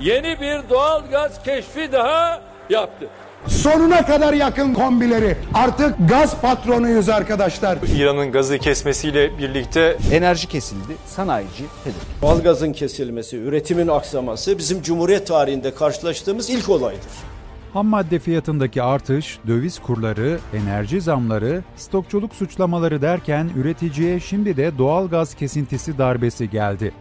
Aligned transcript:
yeni 0.00 0.40
bir 0.40 0.70
doğal 0.70 1.02
gaz 1.10 1.42
keşfi 1.42 1.92
daha 1.92 2.42
yaptı. 2.70 3.08
Sonuna 3.46 4.06
kadar 4.06 4.32
yakın 4.34 4.74
kombileri. 4.74 5.36
Artık 5.54 5.94
gaz 6.08 6.40
patronuyuz 6.40 7.08
arkadaşlar. 7.08 7.78
İran'ın 7.96 8.32
gazı 8.32 8.58
kesmesiyle 8.58 9.38
birlikte 9.38 9.96
Enerji 10.12 10.48
kesildi, 10.48 10.92
sanayici 11.06 11.64
tedirgin. 11.84 12.02
Doğalgazın 12.22 12.72
kesilmesi, 12.72 13.36
üretimin 13.36 13.88
aksaması 13.88 14.58
bizim 14.58 14.82
Cumhuriyet 14.82 15.26
tarihinde 15.26 15.74
karşılaştığımız 15.74 16.50
ilk 16.50 16.68
olaydır. 16.68 17.10
Ham 17.72 17.86
madde 17.86 18.18
fiyatındaki 18.18 18.82
artış, 18.82 19.38
döviz 19.46 19.78
kurları, 19.78 20.38
enerji 20.54 21.00
zamları, 21.00 21.62
stokçuluk 21.76 22.34
suçlamaları 22.34 23.02
derken 23.02 23.50
üreticiye 23.56 24.20
şimdi 24.20 24.56
de 24.56 24.78
doğal 24.78 25.08
gaz 25.08 25.34
kesintisi 25.34 25.98
darbesi 25.98 26.50
geldi. 26.50 26.92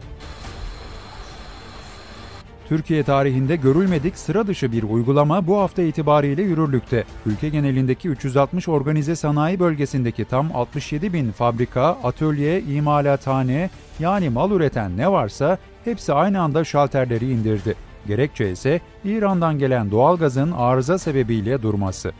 Türkiye 2.69 3.03
tarihinde 3.03 3.55
görülmedik 3.55 4.17
sıra 4.17 4.47
dışı 4.47 4.71
bir 4.71 4.83
uygulama 4.83 5.47
bu 5.47 5.57
hafta 5.57 5.81
itibariyle 5.81 6.41
yürürlükte. 6.41 7.03
Ülke 7.25 7.49
genelindeki 7.49 8.09
360 8.09 8.67
organize 8.67 9.15
sanayi 9.15 9.59
bölgesindeki 9.59 10.25
tam 10.25 10.55
67 10.55 11.13
bin 11.13 11.31
fabrika, 11.31 11.97
atölye, 12.03 12.61
imalathane 12.61 13.69
yani 13.99 14.29
mal 14.29 14.51
üreten 14.51 14.97
ne 14.97 15.11
varsa 15.11 15.57
hepsi 15.85 16.13
aynı 16.13 16.41
anda 16.41 16.63
şalterleri 16.63 17.31
indirdi. 17.31 17.75
Gerekçe 18.07 18.51
ise 18.51 18.81
İran'dan 19.05 19.59
gelen 19.59 19.91
doğalgazın 19.91 20.51
arıza 20.51 20.97
sebebiyle 20.97 21.61
durması. 21.61 22.11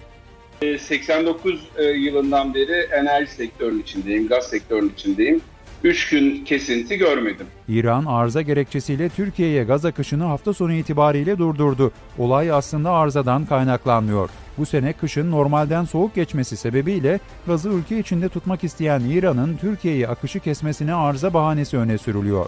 89 0.80 1.70
e, 1.77 1.84
yılından 1.84 2.53
beri 2.53 2.88
enerji 2.91 3.31
sektörünün 3.31 3.81
içindeyim, 3.81 4.27
gaz 4.27 4.44
sektörünün 4.47 4.89
içindeyim. 4.89 5.41
3 5.83 6.09
gün 6.09 6.45
kesinti 6.45 6.97
görmedim. 6.97 7.47
İran 7.67 8.05
arıza 8.05 8.41
gerekçesiyle 8.41 9.09
Türkiye'ye 9.09 9.63
gaz 9.63 9.85
akışını 9.85 10.23
hafta 10.23 10.53
sonu 10.53 10.73
itibariyle 10.73 11.38
durdurdu. 11.38 11.91
Olay 12.17 12.52
aslında 12.52 12.91
arızadan 12.91 13.45
kaynaklanmıyor. 13.45 14.29
Bu 14.58 14.66
sene 14.66 14.94
kışın 14.94 15.31
normalden 15.31 15.86
soğuk 15.86 16.16
geçmesi 16.16 16.58
sebebiyle 16.58 17.19
gazı 17.47 17.69
ülke 17.69 17.99
içinde 17.99 18.30
tutmak 18.30 18.63
isteyen 18.63 18.99
İran'ın 18.99 19.58
Türkiye'ye 19.58 20.08
akışı 20.08 20.39
kesmesine 20.39 20.94
arıza 20.94 21.33
bahanesi 21.33 21.77
öne 21.77 21.97
sürülüyor. 21.97 22.45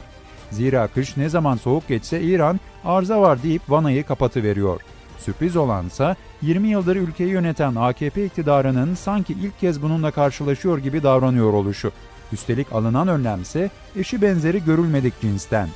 Zira 0.51 0.87
kış 0.87 1.17
ne 1.17 1.29
zaman 1.29 1.57
soğuk 1.57 1.87
geçse 1.87 2.21
İran 2.21 2.59
arıza 2.85 3.21
var 3.21 3.43
deyip 3.43 3.61
vanayı 3.69 4.03
kapatıveriyor. 4.03 4.81
Sürpriz 5.17 5.55
olansa 5.55 6.15
20 6.41 6.67
yıldır 6.67 6.95
ülkeyi 6.95 7.29
yöneten 7.29 7.75
AKP 7.75 8.25
iktidarının 8.25 8.95
sanki 8.95 9.33
ilk 9.33 9.59
kez 9.59 9.81
bununla 9.81 10.11
karşılaşıyor 10.11 10.77
gibi 10.77 11.03
davranıyor 11.03 11.53
oluşu. 11.53 11.91
Üstelik 12.31 12.73
alınan 12.73 13.07
önlemse 13.07 13.69
eşi 13.95 14.21
benzeri 14.21 14.63
görülmedik 14.65 15.21
cinsten. 15.21 15.69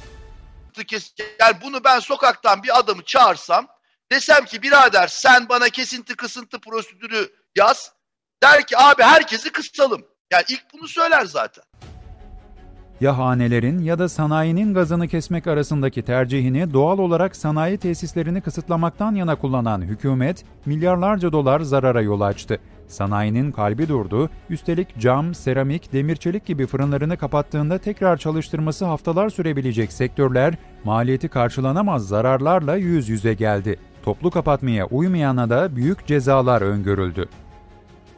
Yani 1.40 1.58
bunu 1.64 1.84
ben 1.84 2.00
sokaktan 2.00 2.64
bir 2.64 2.80
adamı 2.80 3.04
çağırsam 3.04 3.68
desem 4.12 4.46
ki 4.46 4.62
birader 4.62 5.08
sen 5.08 5.50
bana 5.50 5.70
kesinti 5.70 6.16
kısıntı 6.16 6.60
prosedürü 6.60 7.30
yaz. 7.58 7.92
Der 8.44 8.68
ki 8.68 8.78
abi 8.78 9.04
herkesi 9.04 9.52
kısalım. 9.52 10.02
Yani 10.32 10.44
ilk 10.50 10.64
bunu 10.74 10.88
söyler 10.88 11.26
zaten. 11.26 11.64
Ya 13.02 13.18
hanelerin 13.18 13.80
ya 13.80 14.00
da 14.00 14.10
sanayinin 14.10 14.74
gazını 14.74 15.08
kesmek 15.08 15.48
arasındaki 15.48 16.02
tercihini 16.02 16.74
doğal 16.74 17.00
olarak 17.00 17.36
sanayi 17.36 17.78
tesislerini 17.78 18.42
kısıtlamaktan 18.42 19.16
yana 19.16 19.36
kullanan 19.36 19.82
hükümet 19.82 20.46
milyarlarca 20.66 21.32
dolar 21.32 21.60
zarara 21.60 22.02
yol 22.02 22.22
açtı. 22.22 22.60
Sanayinin 22.88 23.52
kalbi 23.52 23.88
durdu, 23.90 24.30
üstelik 24.50 25.00
cam, 25.00 25.36
seramik, 25.36 25.94
demir 25.94 26.16
çelik 26.16 26.46
gibi 26.46 26.68
fırınlarını 26.68 27.18
kapattığında 27.18 27.78
tekrar 27.78 28.18
çalıştırması 28.18 28.86
haftalar 28.86 29.30
sürebilecek 29.30 29.94
sektörler 29.94 30.54
maliyeti 30.84 31.30
karşılanamaz 31.30 32.08
zararlarla 32.08 32.76
yüz 32.76 33.10
yüze 33.10 33.34
geldi. 33.34 33.80
Toplu 34.04 34.32
kapatmaya 34.32 34.86
uymayana 34.86 35.50
da 35.50 35.76
büyük 35.76 36.08
cezalar 36.08 36.62
öngörüldü. 36.62 37.30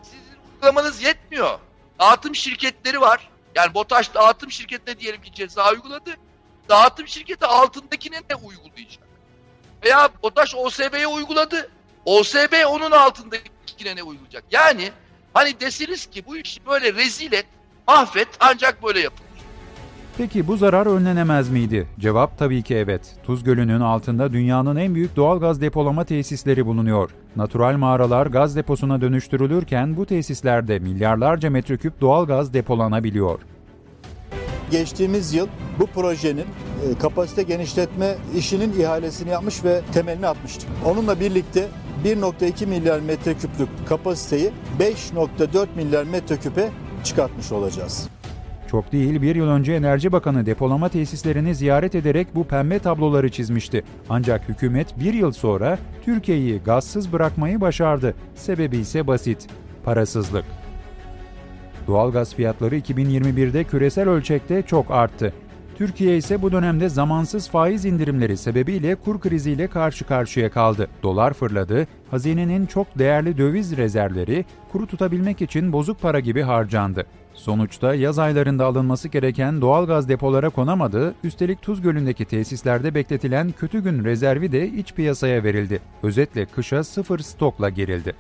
Sizin 0.02 0.38
uygulamanız 0.54 1.04
yetmiyor. 1.04 1.60
Dağıtım 2.00 2.36
şirketleri 2.36 3.02
var. 3.02 3.30
Yani 3.56 3.74
BOTAŞ 3.74 4.14
dağıtım 4.14 4.52
şirketine 4.52 5.00
diyelim 5.00 5.22
ki 5.22 5.34
ceza 5.34 5.72
uyguladı. 5.72 6.10
Dağıtım 6.70 7.08
şirketi 7.08 7.46
altındakine 7.46 8.18
ne 8.30 8.36
uygulayacak? 8.36 9.04
Veya 9.86 10.10
BOTAŞ 10.24 10.56
OSB'ye 10.56 11.08
uyguladı. 11.08 11.70
OSB 12.06 12.54
onun 12.68 12.92
altındakine 12.92 13.57
ne 13.86 14.04
uygulayacak? 14.04 14.44
Yani 14.52 14.92
hani 15.34 15.60
desiniz 15.60 16.06
ki 16.06 16.24
bu 16.28 16.38
işi 16.38 16.66
böyle 16.66 16.94
rezil 16.94 17.34
et, 17.34 17.46
mahvet 17.88 18.28
ancak 18.40 18.84
böyle 18.84 19.00
yapılır. 19.00 19.28
Peki 20.18 20.48
bu 20.48 20.58
zarar 20.58 20.86
önlenemez 20.86 21.50
miydi? 21.50 21.88
Cevap 22.00 22.38
tabii 22.38 22.64
ki 22.64 22.76
evet. 22.76 23.16
Tuz 23.24 23.44
Gölü'nün 23.44 23.80
altında 23.80 24.34
dünyanın 24.34 24.76
en 24.76 24.96
büyük 24.96 25.16
doğal 25.16 25.40
gaz 25.40 25.62
depolama 25.62 26.06
tesisleri 26.06 26.66
bulunuyor. 26.66 27.10
Natural 27.36 27.78
mağaralar 27.78 28.28
gaz 28.28 28.56
deposuna 28.56 29.02
dönüştürülürken 29.02 29.98
bu 29.98 30.06
tesislerde 30.06 30.80
milyarlarca 30.80 31.50
metreküp 31.50 32.02
doğal 32.02 32.26
gaz 32.26 32.54
depolanabiliyor. 32.54 33.40
Geçtiğimiz 34.72 35.34
yıl 35.34 35.48
bu 35.80 35.88
projenin 35.88 36.46
kapasite 37.00 37.44
genişletme 37.44 38.16
işinin 38.38 38.80
ihalesini 38.80 39.30
yapmış 39.30 39.64
ve 39.64 39.82
temelini 39.94 40.28
atmıştık. 40.28 40.70
Onunla 40.86 41.20
birlikte 41.20 41.68
1.2 42.06 42.66
milyar 42.66 43.00
metreküplük 43.00 43.70
kapasiteyi 43.86 44.52
5.4 44.80 45.68
milyar 45.76 46.04
metreküpe 46.04 46.70
çıkartmış 47.04 47.52
olacağız. 47.52 48.10
Çok 48.72 48.92
değil 48.92 49.22
bir 49.22 49.36
yıl 49.36 49.48
önce 49.48 49.74
Enerji 49.74 50.12
Bakanı 50.12 50.46
depolama 50.46 50.90
tesislerini 50.90 51.56
ziyaret 51.56 51.96
ederek 51.96 52.28
bu 52.36 52.44
pembe 52.44 52.80
tabloları 52.80 53.30
çizmişti. 53.32 53.84
Ancak 54.10 54.50
hükümet 54.50 55.00
bir 55.00 55.14
yıl 55.14 55.32
sonra 55.32 55.80
Türkiye'yi 56.06 56.60
gazsız 56.60 57.14
bırakmayı 57.14 57.62
başardı. 57.62 58.16
Sebebi 58.36 58.78
ise 58.78 59.08
basit, 59.08 59.48
parasızlık. 59.84 60.46
Doğalgaz 61.88 62.36
fiyatları 62.36 62.78
2021'de 62.78 63.64
küresel 63.64 64.10
ölçekte 64.10 64.62
çok 64.62 64.92
arttı. 64.92 65.34
Türkiye 65.78 66.18
ise 66.18 66.42
bu 66.42 66.52
dönemde 66.52 66.90
zamansız 66.90 67.50
faiz 67.50 67.86
indirimleri 67.86 68.38
sebebiyle 68.38 68.96
kur 68.96 69.20
kriziyle 69.20 69.68
karşı 69.68 70.06
karşıya 70.06 70.52
kaldı. 70.52 70.88
Dolar 71.04 71.34
fırladı, 71.34 71.88
hazinenin 72.12 72.66
çok 72.66 73.00
değerli 73.00 73.38
döviz 73.38 73.78
rezervleri 73.78 74.46
kuru 74.72 74.88
tutabilmek 74.88 75.42
için 75.42 75.74
bozuk 75.74 76.02
para 76.02 76.20
gibi 76.20 76.42
harcandı. 76.42 77.06
Sonuçta 77.34 77.96
yaz 77.96 78.20
aylarında 78.20 78.66
alınması 78.66 79.08
gereken 79.08 79.62
doğalgaz 79.62 80.10
depolara 80.10 80.50
konamadı, 80.50 81.16
üstelik 81.24 81.62
Tuz 81.62 81.82
Gölü'ndeki 81.82 82.26
tesislerde 82.26 82.96
bekletilen 82.96 83.52
kötü 83.52 83.84
gün 83.84 84.04
rezervi 84.04 84.52
de 84.52 84.68
iç 84.68 84.94
piyasaya 84.94 85.44
verildi. 85.44 85.80
Özetle 86.04 86.46
kışa 86.46 86.84
sıfır 86.84 87.20
stokla 87.20 87.70
gerildi. 87.70 88.14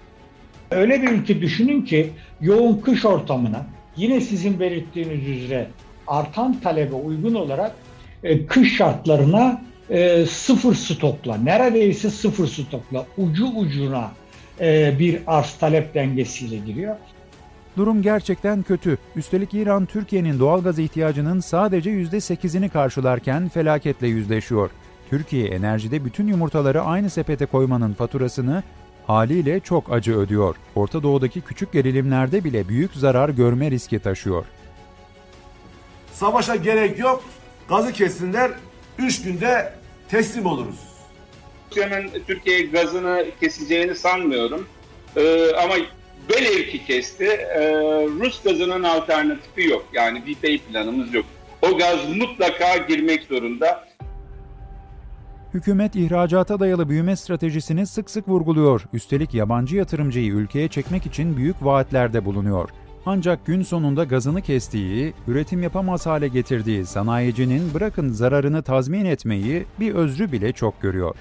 Öyle 0.72 1.01
bir 1.01 1.12
ülke 1.12 1.41
düşünün 1.41 1.81
ki 1.81 2.09
yoğun 2.41 2.78
kış 2.78 3.06
ortamına 3.06 3.66
yine 3.95 4.22
sizin 4.22 4.59
belirttiğiniz 4.59 5.28
üzere 5.28 5.68
artan 6.07 6.59
talebe 6.59 6.95
uygun 6.95 7.34
olarak 7.34 7.75
e, 8.23 8.45
kış 8.45 8.78
şartlarına 8.78 9.62
e, 9.90 10.25
sıfır 10.25 10.75
stokla, 10.75 11.38
neredeyse 11.38 12.09
sıfır 12.09 12.47
stokla, 12.47 13.06
ucu 13.18 13.45
ucuna 13.45 14.12
e, 14.59 15.00
bir 15.00 15.19
arz 15.28 15.53
talep 15.53 15.94
dengesiyle 15.94 16.57
giriyor. 16.57 16.95
Durum 17.78 18.01
gerçekten 18.01 18.63
kötü. 18.63 18.97
Üstelik 19.16 19.53
İran 19.53 19.85
Türkiye'nin 19.85 20.40
doğalgaz 20.40 20.79
ihtiyacının 20.79 21.40
sadece 21.40 21.90
%8'ini 21.90 22.69
karşılarken 22.69 23.50
felaketle 23.50 24.07
yüzleşiyor. 24.07 24.69
Türkiye 25.09 25.47
enerjide 25.47 26.06
bütün 26.06 26.28
yumurtaları 26.28 26.81
aynı 26.81 27.09
sepete 27.09 27.45
koymanın 27.45 27.94
faturasını 27.94 28.63
haliyle 29.07 29.59
çok 29.59 29.91
acı 29.94 30.18
ödüyor. 30.18 30.56
Orta 30.75 31.03
Doğu'daki 31.03 31.41
küçük 31.41 31.74
gerilimlerde 31.74 32.44
bile 32.44 32.68
büyük 32.68 32.94
zarar 32.94 33.29
görme 33.29 33.72
riski 33.72 34.00
taşıyor. 34.00 34.45
Savaşa 36.20 36.56
gerek 36.56 37.00
yok. 37.00 37.24
Gazı 37.70 37.94
kessinler. 37.94 38.52
3 38.98 39.24
günde 39.24 39.74
teslim 40.10 40.46
oluruz. 40.46 40.80
Rusya'nın 41.70 42.10
Türkiye 42.28 42.62
gazını 42.62 43.25
keseceğini 43.40 43.96
sanmıyorum. 43.96 44.68
Ee, 45.16 45.52
ama 45.64 45.75
velev 46.30 46.69
ki 46.72 46.86
kesti. 46.86 47.25
Ee, 47.25 47.72
Rus 48.19 48.44
gazının 48.44 48.84
alternatifi 48.84 49.69
yok. 49.69 49.86
Yani 49.94 50.25
bir 50.25 50.36
pay 50.36 50.58
planımız 50.58 51.14
yok. 51.14 51.25
O 51.62 51.78
gaz 51.78 52.00
mutlaka 52.16 52.78
girmek 52.78 53.24
zorunda. 53.24 53.88
Hükümet 55.54 55.96
ihracata 55.96 56.60
dayalı 56.60 56.90
büyüme 56.90 57.16
stratejisini 57.16 57.88
sık 57.88 58.10
sık 58.10 58.28
vurguluyor. 58.28 58.81
Üstelik 58.94 59.34
yabancı 59.34 59.75
yatırımcıyı 59.75 60.31
ülkeye 60.31 60.68
çekmek 60.68 61.06
için 61.06 61.38
büyük 61.38 61.56
vaatlerde 61.66 62.25
bulunuyor. 62.25 62.70
Ancak 63.09 63.45
gün 63.45 63.63
sonunda 63.63 64.04
gazını 64.04 64.42
kestiği, 64.42 65.13
üretim 65.27 65.63
yapamaz 65.63 66.06
hale 66.06 66.27
getirdiği 66.27 66.86
sanayicinin 66.86 67.74
bırakın 67.74 68.13
zararını 68.13 68.63
tazmin 68.63 69.06
etmeyi 69.06 69.65
bir 69.80 69.95
özrü 69.95 70.31
bile 70.31 70.54
çok 70.54 70.81
görüyor. 70.81 71.15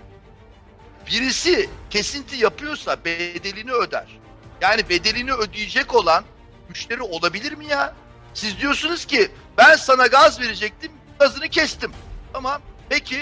Birisi 1.07 1.71
kesinti 1.91 2.37
yapıyorsa 2.37 2.97
bedelini 3.05 3.73
öder. 3.73 4.19
Yani 4.61 4.89
bedelini 4.89 5.33
ödeyecek 5.33 5.95
olan 5.95 6.25
müşteri 6.69 7.03
olabilir 7.03 7.53
mi 7.53 7.67
ya? 7.67 7.95
Siz 8.35 8.61
diyorsunuz 8.61 9.05
ki 9.05 9.29
ben 9.59 9.77
sana 9.77 10.07
gaz 10.07 10.41
verecektim, 10.41 10.93
gazını 11.19 11.49
kestim. 11.49 11.91
Tamam, 12.33 12.61
peki 12.89 13.17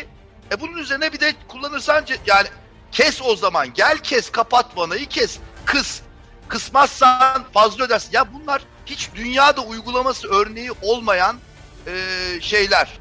E 0.52 0.60
bunun 0.60 0.76
üzerine 0.76 1.12
bir 1.12 1.20
de 1.20 1.32
kullanırsan 1.49 2.05
yani 2.26 2.49
kes 2.93 3.22
o 3.22 3.37
zaman. 3.37 3.75
Gel 3.75 3.99
kes 3.99 4.31
kapat 4.31 4.76
vanayı 4.76 5.06
kes. 5.06 5.38
Kıs. 5.64 6.04
Kısmazsan 6.49 7.44
fazla 7.52 7.85
ödersin. 7.85 8.11
Ya 8.12 8.25
bunlar 8.32 8.62
hiç 8.87 9.11
dünyada 9.14 9.61
uygulaması 9.61 10.29
örneği 10.29 10.70
olmayan 10.82 11.37
e, 11.87 11.93
şeyler. 12.41 12.99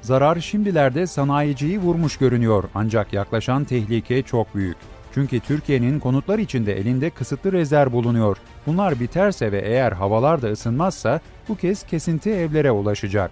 Zarar 0.00 0.40
şimdilerde 0.40 1.06
sanayiciyi 1.06 1.78
vurmuş 1.78 2.16
görünüyor 2.16 2.64
ancak 2.74 3.12
yaklaşan 3.12 3.64
tehlike 3.64 4.22
çok 4.22 4.54
büyük. 4.54 4.76
Çünkü 5.14 5.40
Türkiye'nin 5.40 6.00
konutlar 6.00 6.38
içinde 6.38 6.78
elinde 6.78 7.10
kısıtlı 7.10 7.52
rezerv 7.52 7.92
bulunuyor. 7.92 8.36
Bunlar 8.66 9.00
biterse 9.00 9.52
ve 9.52 9.60
eğer 9.60 9.92
havalar 9.92 10.42
da 10.42 10.48
ısınmazsa 10.48 11.20
bu 11.48 11.56
kez 11.56 11.86
kesinti 11.86 12.30
evlere 12.30 12.70
ulaşacak. 12.70 13.30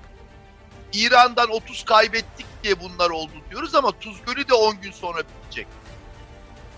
İran'dan 0.93 1.51
30 1.51 1.85
kaybettik 1.85 2.47
diye 2.65 2.75
bunlar 2.81 3.11
oldu 3.11 3.33
diyoruz 3.51 3.75
ama 3.75 3.91
Tuz 3.91 4.17
Gölü 4.27 4.49
de 4.49 4.55
10 4.55 4.81
gün 4.81 4.93
sonra 4.93 5.19
bitecek. 5.19 5.67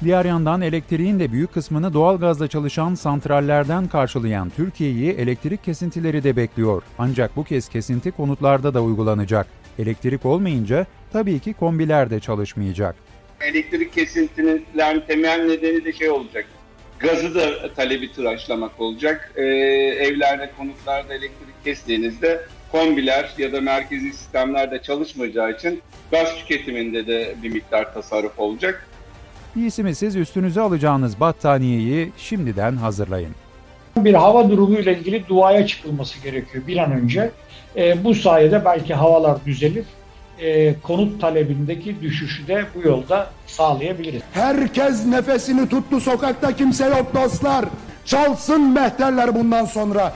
Diğer 0.04 0.24
yandan 0.24 0.60
elektriğin 0.60 1.20
de 1.20 1.32
büyük 1.32 1.54
kısmını 1.54 1.94
doğalgazla 1.94 2.48
çalışan 2.48 2.94
santrallerden 2.94 3.88
karşılayan 3.88 4.50
Türkiye'yi 4.50 5.12
elektrik 5.12 5.64
kesintileri 5.64 6.24
de 6.24 6.36
bekliyor. 6.36 6.82
Ancak 6.98 7.36
bu 7.36 7.44
kez 7.44 7.68
kesinti 7.68 8.10
konutlarda 8.10 8.74
da 8.74 8.82
uygulanacak. 8.82 9.46
Elektrik 9.78 10.26
olmayınca 10.26 10.86
tabii 11.12 11.38
ki 11.38 11.52
kombiler 11.52 12.10
de 12.10 12.20
çalışmayacak. 12.20 12.94
Elektrik 13.40 13.92
kesintinin 13.92 14.66
temel 15.06 15.44
nedeni 15.44 15.84
de 15.84 15.92
şey 15.92 16.10
olacak. 16.10 16.46
Gazı 16.98 17.34
da 17.34 17.74
talebi 17.74 18.12
tıraşlamak 18.12 18.80
olacak. 18.80 19.32
Ee, 19.36 19.42
evlerde, 19.42 20.50
konutlarda 20.58 21.14
elektrik 21.14 21.64
kestiğinizde 21.64 22.46
kombiler 22.72 23.34
ya 23.38 23.52
da 23.52 23.60
merkezi 23.60 24.12
sistemler 24.12 24.70
de 24.70 24.82
çalışmayacağı 24.82 25.52
için 25.52 25.82
gaz 26.10 26.36
tüketiminde 26.36 27.06
de 27.06 27.34
bir 27.42 27.50
miktar 27.50 27.94
tasarruf 27.94 28.38
olacak. 28.38 28.88
İyisi 29.56 29.94
siz 29.94 30.16
üstünüze 30.16 30.60
alacağınız 30.60 31.20
battaniyeyi 31.20 32.12
şimdiden 32.16 32.76
hazırlayın. 32.76 33.34
Bir 33.96 34.14
hava 34.14 34.50
durumuyla 34.50 34.92
ilgili 34.92 35.28
duaya 35.28 35.66
çıkılması 35.66 36.22
gerekiyor 36.22 36.66
bir 36.66 36.76
an 36.76 36.92
önce. 36.92 37.30
E, 37.76 38.04
bu 38.04 38.14
sayede 38.14 38.64
belki 38.64 38.94
havalar 38.94 39.44
düzelir. 39.46 39.84
E, 40.38 40.74
konut 40.80 41.20
talebindeki 41.20 42.02
düşüşü 42.02 42.46
de 42.46 42.64
bu 42.74 42.88
yolda 42.88 43.30
sağlayabiliriz. 43.46 44.22
Herkes 44.32 45.06
nefesini 45.06 45.68
tuttu 45.68 46.00
sokakta 46.00 46.56
kimse 46.56 46.86
yok 46.86 47.14
dostlar. 47.14 47.64
Çalsın 48.04 48.72
mehterler 48.72 49.34
bundan 49.34 49.64
sonra. 49.64 50.12